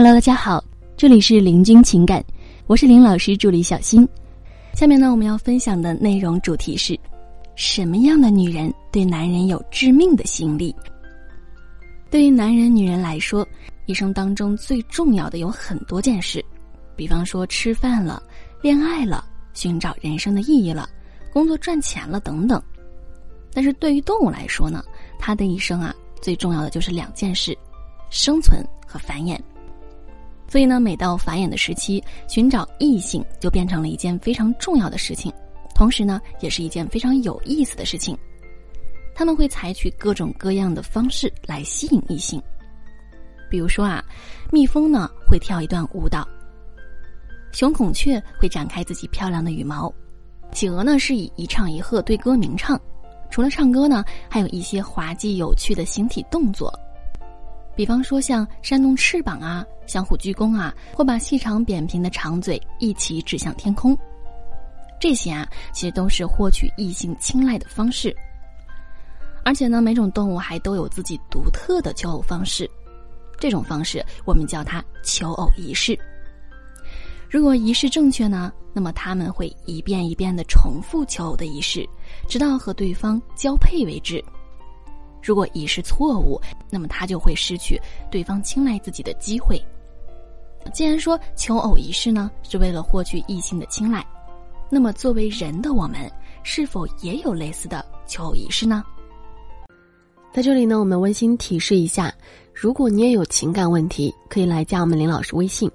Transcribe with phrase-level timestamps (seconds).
[0.00, 0.62] Hello，大家好，
[0.96, 2.24] 这里是林君情感，
[2.68, 4.08] 我是林老师助理小新。
[4.74, 6.96] 下面呢，我们要分享的内容主题是：
[7.56, 10.72] 什么样的女人对男人有致命的吸引力？
[12.12, 13.44] 对于男人、女人来说，
[13.86, 16.44] 一生当中最重要的有很多件事，
[16.94, 18.22] 比方说吃饭了、
[18.62, 20.88] 恋爱了、寻找人生的意义了、
[21.32, 22.62] 工作赚钱了等等。
[23.52, 24.80] 但是对于动物来说呢，
[25.18, 25.92] 它的一生啊，
[26.22, 27.52] 最重要的就是两件事：
[28.10, 29.36] 生存和繁衍。
[30.48, 35.30] 所以呢，每到繁衍的时期，寻找异性就变成了一件非常重要的事情，
[35.74, 38.16] 同时呢，也是一件非常有意思的事情。
[39.14, 42.42] 他们会采取各种各样的方式来吸引异性，
[43.50, 44.02] 比如说啊，
[44.50, 46.26] 蜜蜂呢会跳一段舞蹈，
[47.52, 49.92] 雄孔雀会展开自己漂亮的羽毛，
[50.52, 52.80] 企鹅呢是以一唱一和对歌鸣唱，
[53.28, 56.72] 除了唱歌呢，还有一些滑稽有趣的形体动作。
[57.78, 63.96] 比方说，像扇动翅膀啊，相互鞠躬啊，或把细长扁平的长嘴一起指向天空，
[64.98, 68.12] 这些啊，其实都是获取异性青睐的方式。
[69.44, 72.68] 而且呢，每种动物还都有自己独特的求偶方式，
[73.38, 75.96] 这种方式我们叫它求偶仪式。
[77.30, 81.88] 如果仪式正确呢，那么他们会一遍一遍的重复求偶的仪式，
[82.26, 84.20] 直到和对方交配为止。
[85.22, 87.80] 如果仪式错误，那么他就会失去
[88.10, 89.62] 对方青睐自己的机会。
[90.72, 94.04] 既然说求偶仪式呢是为了获取异性的青睐，
[94.68, 96.10] 那么作为人的我们
[96.42, 98.84] 是否也有类似的求偶仪式呢？
[100.30, 102.12] 在这里呢，我们温馨提示一下：
[102.52, 105.70] 如果你也有情感问题，可以来加我们林老师微信：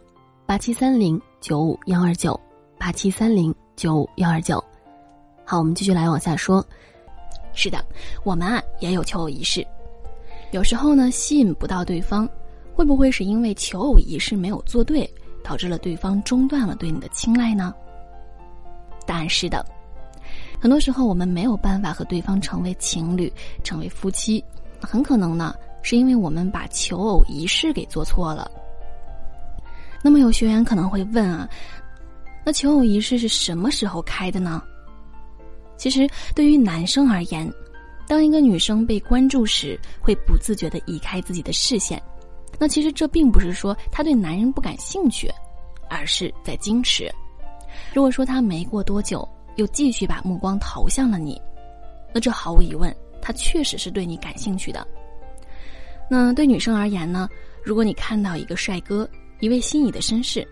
[0.45, 2.39] 八七三零九五幺二九
[2.77, 4.63] 八七三零九五幺二九。
[5.43, 6.63] 好，我们继续来往下说。
[7.53, 7.83] 是的，
[8.23, 9.65] 我们啊也有求偶仪式，
[10.51, 12.27] 有时候呢吸引不到对方，
[12.73, 15.09] 会不会是因为求偶仪式没有做对，
[15.43, 17.73] 导致了对方中断了对你的青睐呢？
[19.05, 19.65] 答案是的，
[20.59, 23.31] 很多时候我们没有办法和对方成为情侣、
[23.63, 24.43] 成为夫妻，
[24.79, 28.49] 很可能呢是因为我们把求偶仪式给做错了。
[30.01, 31.47] 那么有学员可能会问啊，
[32.45, 34.63] 那求偶仪式是什么时候开的呢？
[35.83, 37.45] 其实，对于男生而言，
[38.07, 42.01] 当一个女生被关注时，会不自觉的移开自己的视线。
[42.57, 45.29] 那其实这并不是说他对男人不感兴趣，
[45.89, 47.13] 而是在矜持。
[47.93, 49.27] 如果说他没过多久
[49.57, 51.37] 又继续把目光投向了你，
[52.13, 54.87] 那这毫无疑问，他确实是对你感兴趣的。
[56.09, 57.27] 那对女生而言呢？
[57.61, 59.05] 如果你看到一个帅哥，
[59.41, 60.47] 一位心仪的绅士，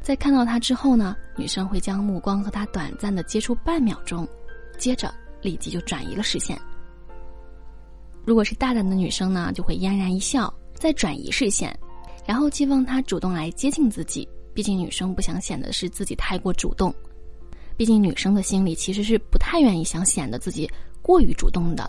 [0.00, 4.26] 在看到他之后呢，女生会将目光和他短暂的接触半秒钟。
[4.76, 6.58] 接着立即就转移了视线。
[8.24, 11.76] 如果是大胆的女生呢，就会嫣然一笑，再转移视线，
[12.24, 14.28] 然后期望他主动来接近自己。
[14.52, 16.92] 毕竟女生不想显得是自己太过主动，
[17.76, 20.68] 毕竟女生的心里其实是不太愿意想显得自己
[21.02, 21.88] 过于主动的。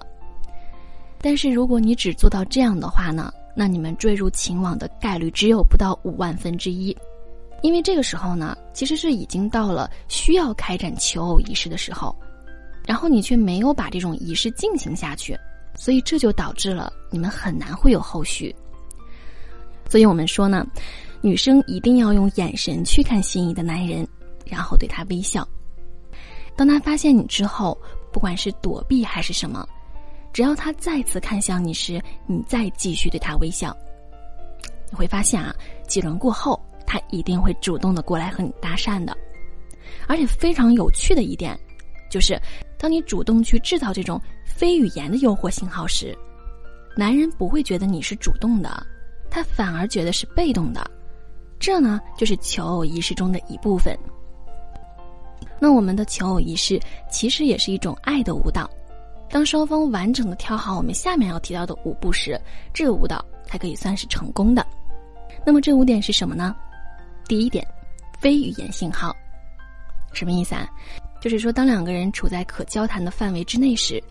[1.19, 6.95] 但是如果你只做到这样的话呢，那你们坠入情网的概率只有不到五万分之一。
[7.63, 12.15] 因为这个时候呢，其实是已经到了需要开展求偶仪式的时候。
[12.87, 15.37] 然后你却没有把这种仪式进行下去，
[15.75, 18.55] 所以这就导致了你们很难会有后续。
[19.89, 20.65] 所以我们说呢，
[21.21, 24.07] 女生一定要用眼神去看心仪的男人，
[24.45, 25.45] 然后对他微笑。
[26.55, 27.77] 当他发现你之后，
[28.11, 29.67] 不管是躲避还是什么，
[30.31, 33.75] 只要他再次看向你时，你再继续对他微笑，
[34.89, 35.53] 你会发现啊，
[35.87, 39.15] 几轮过后，他一定会主动的过来和你搭讪的。
[40.07, 41.57] 而且非常有趣的一点，
[42.09, 42.39] 就是。
[42.79, 46.15] 当你主动去制造这种非语言的诱惑信号时，
[46.95, 48.85] 男人不会觉得你是主动的，
[49.31, 50.91] 他反而觉得是被动的。
[51.57, 53.97] 这呢，就是求偶仪式中的一部分。
[55.59, 56.79] 那我们的求偶仪式
[57.09, 58.69] 其实也是一种爱的舞蹈。
[59.27, 62.39] 当双方完整的跳好我们下面要提到的舞步时，
[62.71, 64.63] 这个舞蹈才可以算是成功的。
[65.43, 66.55] 那么这五点是什么呢？
[67.27, 67.65] 第一点，
[68.19, 69.15] 非语言信号，
[70.13, 70.69] 什么意思啊？
[71.27, 74.01] 就是说，当两个人处在可交谈的范围之内时，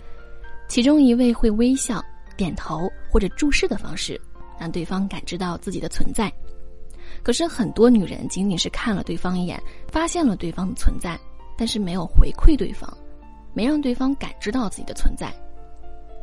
[0.69, 2.05] 其中一位会微笑、
[2.37, 4.21] 点头或者注视的方式，
[4.61, 6.31] 让对方感知到自己的存在。
[7.23, 9.59] 可是很多女人仅仅是看了对方一眼，
[9.91, 11.19] 发现了对方的存在，
[11.57, 12.95] 但是没有回馈对方，
[13.55, 15.33] 没让对方感知到自己的存在，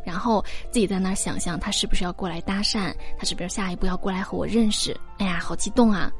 [0.05, 4.95] 然后自己在那儿想象他是不是要过来搭讪，他是不是下一步要过来和我认识？
[5.17, 6.11] 哎呀，好激动啊！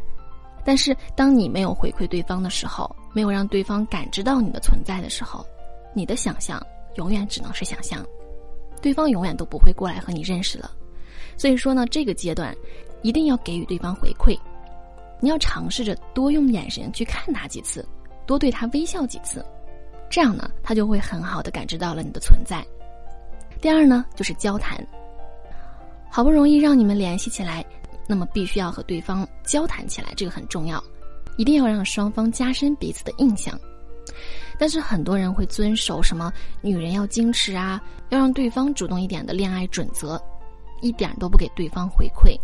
[0.65, 5.45] 但是，当你没有回馈对方的时候，没有让对方感知到你的存在的时候，
[5.94, 6.62] 你的想象
[6.95, 8.06] 永远只能是想象，
[8.81, 10.71] 对方永远都不会过来和你认识了。
[11.38, 12.56] 所以说呢，这个阶段
[13.01, 14.38] 一定要给予对方回馈，
[15.19, 17.88] 你要尝试着多用眼神去看他几次，
[18.25, 19.45] 多对他微笑几次，
[20.09, 22.66] 这样呢，他就会很好的感知到了你的存在。
[23.62, 24.77] 第二呢，就是交谈。
[26.09, 27.66] 好不容易让你们联系起来，
[28.07, 30.83] 那么必须要和对方交谈起来，这个很重要，
[31.38, 33.59] 一定要让双方加深彼此的印象。
[34.59, 36.31] 但是很多人会遵守什么
[36.62, 40.21] 女人要矜持啊，要让对方主动一点的恋爱准则，
[40.81, 42.38] 一点都不给对方回馈。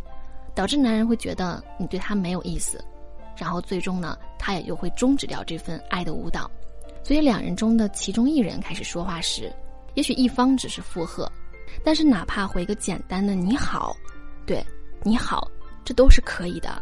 [0.55, 2.83] 导致男人会觉得你对他没有意思，
[3.37, 6.49] 然后最终呢，他也就会终止掉这份爱的舞蹈。
[7.01, 9.53] 所以两人中的其中一人开始说话时，
[9.93, 11.31] 也许一方只是附和，
[11.83, 13.95] 但是哪怕回个简单的“你好”，
[14.45, 14.65] 对，
[15.03, 15.49] 你好，
[15.85, 16.81] 这都是可以的。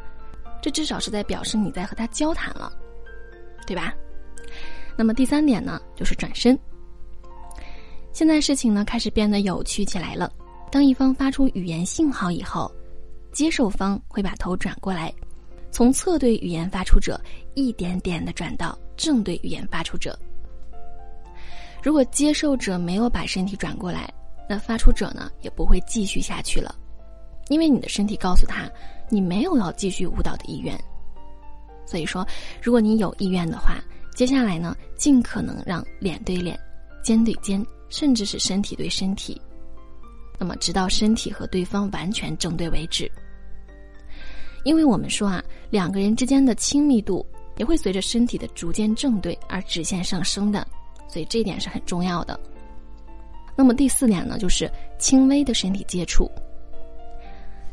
[0.61, 2.71] 这至少是在表示你在和他交谈了，
[3.65, 3.93] 对吧？
[4.97, 6.57] 那么第三点呢，就是转身。
[8.11, 10.31] 现在事情呢开始变得有趣起来了。
[10.71, 12.71] 当一方发出语言信号以后。
[13.33, 15.13] 接受方会把头转过来，
[15.69, 17.21] 从侧对语言发出者
[17.53, 20.17] 一点点的转到正对语言发出者。
[21.83, 24.11] 如果接受者没有把身体转过来，
[24.49, 26.73] 那发出者呢也不会继续下去了，
[27.49, 28.69] 因为你的身体告诉他
[29.09, 30.77] 你没有要继续舞蹈的意愿。
[31.85, 32.27] 所以说，
[32.61, 33.81] 如果你有意愿的话，
[34.13, 36.59] 接下来呢尽可能让脸对脸、
[37.01, 39.41] 肩对肩，甚至是身体对身体，
[40.37, 43.09] 那么直到身体和对方完全正对为止。
[44.63, 50.67] 因为我们说啊，两个人之间的亲密度也会随着身体的逐渐正对而直线上升的，
[51.07, 52.37] 所以这一点是很重要的。
[53.55, 56.29] 那么第四点呢，就是轻微的身体接触。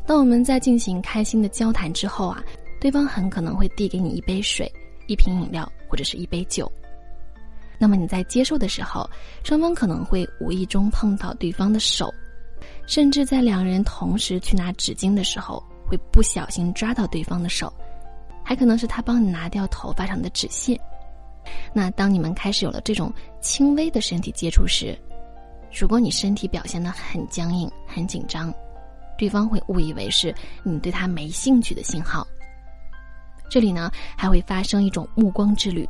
[0.05, 2.43] 当我们在进行开心的交谈之后啊，
[2.79, 4.71] 对方很可能会递给你一杯水、
[5.07, 6.71] 一瓶饮料或者是一杯酒。
[7.77, 9.09] 那么你在接受的时候，
[9.43, 12.13] 双方可能会无意中碰到对方的手，
[12.87, 15.63] 甚至在两人同时去拿纸巾的时候。
[15.87, 17.71] 会不小心抓到对方的手，
[18.43, 20.75] 还可能是他帮你拿掉头发上的纸屑。
[21.73, 24.97] 那当你们开始有了这种轻微的身体接触时，
[25.71, 28.51] 如果你身体表现的很僵硬、很紧张，
[29.17, 30.33] 对方会误以为是
[30.63, 32.27] 你对他没兴趣的信号。
[33.49, 35.87] 这里呢，还会发生一种目光之旅，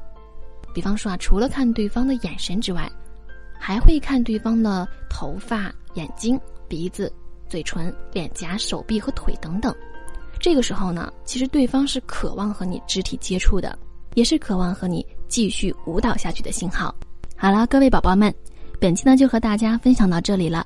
[0.73, 2.91] 比方说啊，除了看对方的眼神之外，
[3.59, 7.11] 还会看对方的头发、眼睛、鼻子。
[7.47, 9.73] 嘴唇、脸颊、手臂和腿等等，
[10.39, 13.77] 这个时候呢，其实对方是渴望和你肢体接触的，
[14.15, 16.93] 也是渴望和你继续舞蹈下去的信号。
[17.37, 18.33] 好了，各位宝宝们，
[18.81, 20.65] 本期呢就和大家分享到这里了。